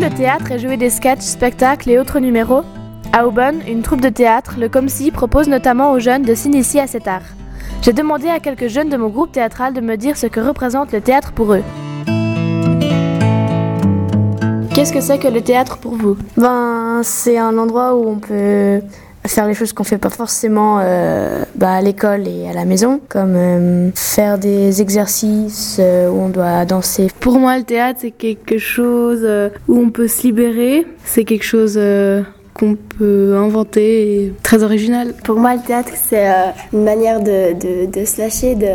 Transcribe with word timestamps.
le 0.00 0.08
théâtre 0.08 0.50
et 0.50 0.58
jouer 0.58 0.78
des 0.78 0.88
sketchs, 0.88 1.20
spectacles 1.20 1.90
et 1.90 1.98
autres 1.98 2.20
numéros 2.20 2.62
À 3.12 3.26
Aubonne, 3.26 3.60
une 3.68 3.82
troupe 3.82 4.00
de 4.00 4.08
théâtre, 4.08 4.54
le 4.58 4.70
Comsi, 4.70 5.10
propose 5.10 5.46
notamment 5.46 5.92
aux 5.92 5.98
jeunes 5.98 6.22
de 6.22 6.34
s'initier 6.34 6.80
à 6.80 6.86
cet 6.86 7.06
art. 7.06 7.20
J'ai 7.82 7.92
demandé 7.92 8.28
à 8.28 8.40
quelques 8.40 8.68
jeunes 8.68 8.88
de 8.88 8.96
mon 8.96 9.08
groupe 9.08 9.32
théâtral 9.32 9.74
de 9.74 9.82
me 9.82 9.96
dire 9.96 10.16
ce 10.16 10.26
que 10.26 10.40
représente 10.40 10.92
le 10.92 11.02
théâtre 11.02 11.32
pour 11.32 11.52
eux. 11.52 11.62
Qu'est-ce 14.74 14.92
que 14.94 15.02
c'est 15.02 15.18
que 15.18 15.28
le 15.28 15.42
théâtre 15.42 15.76
pour 15.76 15.96
vous? 15.96 16.16
Ben, 16.38 17.02
c'est 17.02 17.36
un 17.36 17.58
endroit 17.58 17.94
où 17.94 18.08
on 18.08 18.16
peut 18.16 18.80
faire 19.28 19.46
les 19.46 19.54
choses 19.54 19.72
qu'on 19.72 19.84
fait 19.84 19.98
pas 19.98 20.10
forcément 20.10 20.78
euh, 20.80 21.44
bah, 21.54 21.72
à 21.72 21.82
l'école 21.82 22.26
et 22.26 22.48
à 22.48 22.52
la 22.52 22.64
maison, 22.64 23.00
comme 23.08 23.34
euh, 23.36 23.90
faire 23.94 24.38
des 24.38 24.80
exercices 24.80 25.76
euh, 25.78 26.08
où 26.08 26.20
on 26.22 26.28
doit 26.28 26.64
danser. 26.64 27.08
Pour 27.20 27.38
moi, 27.38 27.58
le 27.58 27.64
théâtre, 27.64 28.00
c'est 28.02 28.10
quelque 28.10 28.58
chose 28.58 29.20
euh, 29.22 29.50
où 29.68 29.78
on 29.78 29.90
peut 29.90 30.08
se 30.08 30.22
libérer. 30.22 30.86
C'est 31.04 31.24
quelque 31.24 31.44
chose 31.44 31.74
euh, 31.76 32.22
qu'on 32.54 32.76
peut 32.76 33.34
inventer, 33.36 34.14
et 34.14 34.34
très 34.42 34.62
original. 34.62 35.14
Pour 35.24 35.38
moi, 35.38 35.54
le 35.54 35.62
théâtre, 35.62 35.92
c'est 35.94 36.28
euh, 36.28 36.50
une 36.72 36.84
manière 36.84 37.20
de, 37.20 37.54
de, 37.54 37.90
de 37.90 38.04
se 38.04 38.20
lâcher, 38.20 38.54
de, 38.54 38.66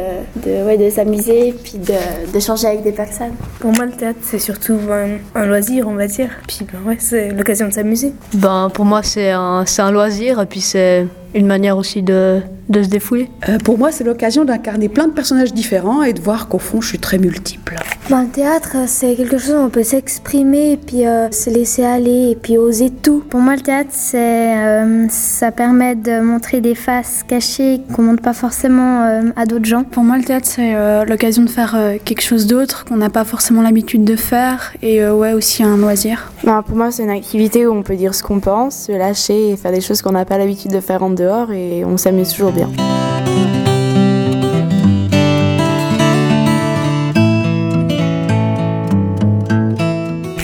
de, 0.44 0.66
ouais, 0.66 0.78
de 0.78 0.90
s'amuser, 0.90 1.54
puis 1.64 1.78
de, 1.78 2.32
de 2.34 2.40
changer 2.40 2.68
avec 2.68 2.84
des 2.84 2.92
personnes. 2.92 3.34
Pour 3.60 3.72
moi, 3.72 3.86
le 3.86 3.92
théâtre, 3.92 4.20
c'est 4.24 4.40
surtout 4.40 4.80
un, 4.92 5.18
un, 5.40 5.46
loisir, 5.46 5.88
on 5.88 5.96
va 5.96 6.08
dire. 6.08 6.30
Puis, 6.48 6.60
ben 6.72 6.80
ouais, 6.88 6.98
c'est 7.00 7.30
l'occasion 7.30 7.68
de 7.68 7.74
s'amuser. 7.74 8.14
Ben, 8.34 8.70
pour 8.74 8.86
moi, 8.86 9.04
c'est 9.04 9.32
un, 9.32 9.66
un 9.78 9.92
loisir, 9.92 10.42
et 10.42 10.46
puis 10.46 10.62
c'est 10.62 11.06
une 11.35 11.48
manière 11.48 11.77
aussi 11.77 12.02
de, 12.02 12.41
de 12.70 12.81
se 12.81 12.88
défouler. 12.88 13.30
Euh, 13.49 13.57
pour 13.59 13.77
moi, 13.77 13.91
c'est 13.91 14.03
l'occasion 14.03 14.45
d'incarner 14.45 14.89
plein 14.89 15.07
de 15.07 15.13
personnages 15.13 15.53
différents 15.53 16.02
et 16.02 16.13
de 16.13 16.21
voir 16.21 16.48
qu'au 16.48 16.59
fond, 16.59 16.81
je 16.81 16.88
suis 16.88 16.99
très 16.99 17.17
multiple. 17.17 17.75
Ben, 18.09 18.23
le 18.23 18.30
théâtre, 18.30 18.77
c'est 18.88 19.16
quelque 19.16 19.38
chose 19.38 19.55
où 19.55 19.58
on 19.58 19.70
peut 19.70 19.84
s'exprimer 19.84 20.73
et 20.73 20.77
puis 20.77 21.08
euh, 21.08 21.31
se 21.31 21.50
laisser 21.50 21.83
aller 21.83 22.31
et 22.31 22.36
puis 22.36 22.58
oser 22.58 22.92
tout. 22.92 23.23
Pour 23.30 23.39
moi, 23.39 23.55
le 23.55 23.61
théâtre, 23.61 23.89
c'est, 23.92 24.58
euh, 24.58 25.08
ça 25.09 25.52
permet 25.52 25.95
de 25.95 26.22
montrer 26.22 26.61
des 26.61 26.75
faces 26.75 27.23
cachées 27.27 27.81
qu'on 27.94 28.03
montre 28.03 28.22
pas 28.22 28.33
forcément 28.33 29.05
euh, 29.05 29.22
à 29.36 29.45
d'autres 29.45 29.66
gens. 29.66 29.83
Pour 29.83 30.03
moi, 30.03 30.17
le 30.17 30.23
théâtre, 30.23 30.47
c'est 30.47 30.75
euh, 30.75 31.03
l'occasion 31.03 31.44
de 31.44 31.49
faire 31.49 31.75
quelque 32.05 32.22
chose 32.22 32.45
d'autre 32.45 32.86
qu'on 32.86 32.97
n'a 32.97 33.09
pas 33.09 33.25
forcément 33.25 33.61
l'habitude 33.61 34.03
de 34.03 34.16
faire 34.16 34.73
et 34.83 35.03
ouais, 35.08 35.33
aussi 35.33 35.64
un 35.64 35.75
loisir. 35.77 36.31
Ben, 36.44 36.61
pour 36.61 36.77
moi, 36.77 36.92
c'est 36.92 37.03
une 37.03 37.09
activité 37.09 37.66
où 37.66 37.73
on 37.73 37.81
peut 37.81 37.95
dire 37.95 38.14
ce 38.14 38.22
qu'on 38.22 38.39
pense, 38.39 38.86
se 38.86 38.92
lâcher 38.92 39.49
et 39.49 39.58
faire 39.58 39.72
des 39.72 39.81
choses 39.81 40.02
qu'on 40.02 40.11
n'a 40.11 40.25
pas 40.25 40.38
l'habitude 40.38 40.72
de 40.72 40.80
faire 40.80 41.02
en 41.02 41.09
dehors 41.09 41.25
et 41.52 41.84
on 41.86 41.98
s'amuse 41.98 42.31
toujours 42.34 42.52
bien. 42.52 42.70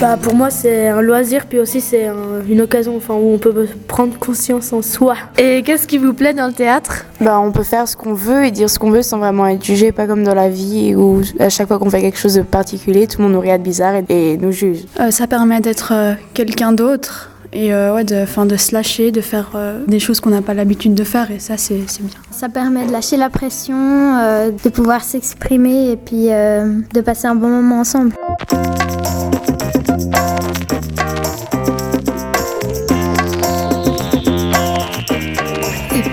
Bah, 0.02 0.18
pour 0.20 0.34
moi, 0.34 0.50
c'est 0.50 0.88
un 0.88 1.00
loisir, 1.00 1.46
puis 1.46 1.60
aussi 1.60 1.80
c'est 1.80 2.06
un, 2.08 2.42
une 2.48 2.60
occasion 2.62 2.96
enfin, 2.96 3.14
où 3.14 3.34
on 3.34 3.38
peut 3.38 3.68
prendre 3.86 4.18
conscience 4.18 4.72
en 4.72 4.82
soi. 4.82 5.14
Et 5.38 5.62
qu'est-ce 5.62 5.86
qui 5.86 5.96
vous 5.96 6.12
plaît 6.12 6.34
dans 6.34 6.48
le 6.48 6.52
théâtre? 6.52 7.06
Bah, 7.20 7.38
On 7.38 7.52
peut 7.52 7.62
faire 7.62 7.86
ce 7.86 7.96
qu'on 7.96 8.12
veut 8.12 8.44
et 8.44 8.50
dire 8.50 8.68
ce 8.68 8.80
qu'on 8.80 8.90
veut 8.90 9.02
sans 9.02 9.18
vraiment 9.18 9.46
être 9.46 9.64
jugé, 9.64 9.92
pas 9.92 10.08
comme 10.08 10.24
dans 10.24 10.34
la 10.34 10.48
vie 10.48 10.96
où 10.96 11.20
à 11.38 11.50
chaque 11.50 11.68
fois 11.68 11.78
qu'on 11.78 11.88
fait 11.88 12.00
quelque 12.00 12.18
chose 12.18 12.34
de 12.34 12.42
particulier, 12.42 13.06
tout 13.06 13.18
le 13.18 13.24
monde 13.26 13.34
nous 13.34 13.40
regarde 13.40 13.62
bizarre 13.62 13.94
et, 13.94 14.32
et 14.32 14.36
nous 14.38 14.50
juge. 14.50 14.80
Euh, 14.98 15.12
ça 15.12 15.28
permet 15.28 15.60
d'être 15.60 15.92
euh, 15.94 16.14
quelqu'un 16.34 16.72
d'autre 16.72 17.30
et 17.52 17.74
euh, 17.74 17.94
ouais, 17.94 18.04
de, 18.04 18.24
fin, 18.24 18.46
de 18.46 18.56
se 18.56 18.74
lâcher, 18.74 19.12
de 19.12 19.20
faire 19.20 19.50
euh, 19.54 19.84
des 19.86 19.98
choses 19.98 20.20
qu'on 20.20 20.30
n'a 20.30 20.42
pas 20.42 20.54
l'habitude 20.54 20.94
de 20.94 21.04
faire 21.04 21.30
et 21.30 21.38
ça 21.38 21.56
c'est 21.56 21.76
bien. 22.00 22.18
Ça 22.30 22.48
permet 22.48 22.86
de 22.86 22.92
lâcher 22.92 23.16
la 23.16 23.30
pression, 23.30 23.76
euh, 23.76 24.50
de 24.50 24.68
pouvoir 24.70 25.04
s'exprimer 25.04 25.90
et 25.90 25.96
puis 25.96 26.28
de 26.28 27.00
passer 27.00 27.26
un 27.26 27.34
bon 27.34 27.48
moment 27.48 27.80
ensemble. 27.80 28.14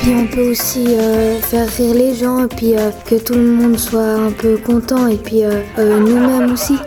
Puis 0.09 0.17
on 0.17 0.25
peut 0.25 0.49
aussi 0.49 0.85
euh, 0.87 1.39
faire 1.39 1.67
rire 1.67 1.93
les 1.93 2.15
gens 2.15 2.45
et 2.45 2.47
puis 2.47 2.75
euh, 2.75 2.89
que 3.05 3.15
tout 3.15 3.35
le 3.35 3.51
monde 3.51 3.77
soit 3.77 4.13
un 4.13 4.31
peu 4.31 4.57
content 4.57 5.05
et 5.07 5.17
puis 5.17 5.43
euh, 5.43 5.61
nous-mêmes 5.77 6.51
aussi. 6.51 6.77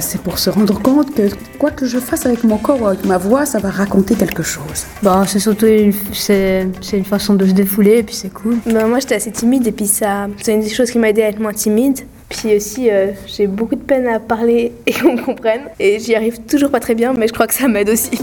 c'est 0.00 0.20
pour 0.20 0.38
se 0.38 0.50
rendre 0.50 0.78
compte 0.82 1.14
que 1.14 1.22
quoi 1.58 1.70
que 1.70 1.86
je 1.86 1.98
fasse 1.98 2.26
avec 2.26 2.44
mon 2.44 2.58
corps 2.58 2.82
ou 2.82 2.86
avec 2.86 3.06
ma 3.06 3.16
voix, 3.16 3.46
ça 3.46 3.58
va 3.58 3.70
raconter 3.70 4.16
quelque 4.16 4.42
chose. 4.42 4.86
Bah, 5.02 5.24
c'est 5.26 5.38
surtout 5.38 5.66
une, 5.66 5.94
c'est, 6.12 6.68
une 6.92 7.04
façon 7.06 7.34
de 7.34 7.46
se 7.46 7.52
défouler 7.52 7.98
et 7.98 8.02
puis 8.02 8.14
c'est 8.14 8.32
cool. 8.32 8.58
Bah, 8.66 8.86
moi 8.86 8.98
j'étais 8.98 9.14
assez 9.14 9.30
timide 9.30 9.66
et 9.66 9.72
puis 9.72 9.86
ça, 9.86 10.26
c'est 10.42 10.52
une 10.52 10.60
des 10.60 10.68
choses 10.68 10.90
qui 10.90 10.98
m'a 10.98 11.08
aidé 11.08 11.22
à 11.22 11.28
être 11.28 11.40
moins 11.40 11.54
timide. 11.54 12.00
Puis 12.28 12.54
aussi, 12.54 12.90
euh, 12.90 13.12
j'ai 13.26 13.46
beaucoup 13.46 13.74
de 13.74 13.80
peine 13.80 14.06
à 14.06 14.20
parler 14.20 14.72
et 14.86 14.92
qu'on 14.92 15.14
me 15.14 15.22
comprenne. 15.22 15.62
Et 15.80 15.98
j'y 15.98 16.14
arrive 16.14 16.40
toujours 16.40 16.70
pas 16.70 16.80
très 16.80 16.94
bien, 16.94 17.12
mais 17.14 17.28
je 17.28 17.32
crois 17.32 17.46
que 17.46 17.54
ça 17.54 17.68
m'aide 17.68 17.88
aussi. 17.88 18.18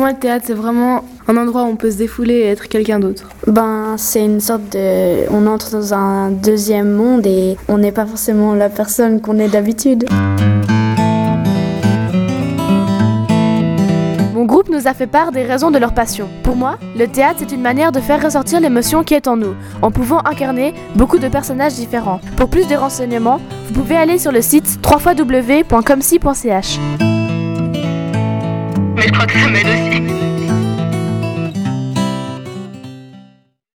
Moi, 0.00 0.12
le 0.12 0.18
théâtre, 0.18 0.46
c'est 0.46 0.54
vraiment 0.54 1.04
un 1.28 1.36
endroit 1.36 1.64
où 1.64 1.66
on 1.66 1.76
peut 1.76 1.90
se 1.90 1.98
défouler 1.98 2.34
et 2.34 2.46
être 2.46 2.68
quelqu'un 2.68 2.98
d'autre. 2.98 3.28
Ben, 3.46 3.96
c'est 3.98 4.24
une 4.24 4.40
sorte 4.40 4.62
de. 4.72 5.30
On 5.30 5.46
entre 5.46 5.70
dans 5.72 5.92
un 5.92 6.30
deuxième 6.30 6.90
monde 6.90 7.26
et 7.26 7.58
on 7.68 7.76
n'est 7.76 7.92
pas 7.92 8.06
forcément 8.06 8.54
la 8.54 8.70
personne 8.70 9.20
qu'on 9.20 9.38
est 9.38 9.48
d'habitude. 9.48 10.06
Mon 14.34 14.46
groupe 14.46 14.70
nous 14.70 14.88
a 14.88 14.94
fait 14.94 15.06
part 15.06 15.32
des 15.32 15.42
raisons 15.42 15.70
de 15.70 15.76
leur 15.76 15.92
passion. 15.92 16.30
Pour 16.44 16.56
moi, 16.56 16.78
le 16.96 17.06
théâtre 17.06 17.40
c'est 17.40 17.52
une 17.52 17.60
manière 17.60 17.92
de 17.92 18.00
faire 18.00 18.24
ressortir 18.24 18.58
l'émotion 18.58 19.04
qui 19.04 19.12
est 19.12 19.28
en 19.28 19.36
nous, 19.36 19.54
en 19.82 19.90
pouvant 19.90 20.20
incarner 20.24 20.72
beaucoup 20.94 21.18
de 21.18 21.28
personnages 21.28 21.74
différents. 21.74 22.20
Pour 22.38 22.48
plus 22.48 22.66
de 22.66 22.74
renseignements, 22.74 23.38
vous 23.66 23.74
pouvez 23.74 23.96
aller 23.96 24.18
sur 24.18 24.32
le 24.32 24.40
site 24.40 24.78
www.comsi.ch. 24.82 26.78
Mais 29.10 29.18
je 29.18 29.18
crois 29.18 29.26
que 29.26 29.40
ça 29.40 29.48
m'aide 29.48 29.66
aussi. 29.66 30.19